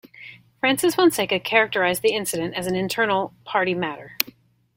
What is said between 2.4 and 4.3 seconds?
as an internal party matter.